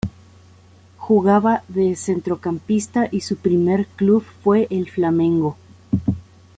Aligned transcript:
Jugaba 0.97 1.63
de 1.67 1.95
centrocampista 1.95 3.07
y 3.11 3.21
su 3.21 3.35
primer 3.37 3.85
club 3.85 4.25
fue 4.43 4.65
el 4.71 4.89
Flamengo. 4.89 5.57